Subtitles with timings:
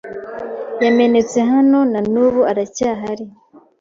[0.83, 3.25] yamenetse hano nanubu aracyahari